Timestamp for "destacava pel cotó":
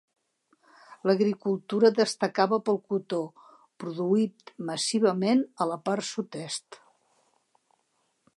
1.99-3.19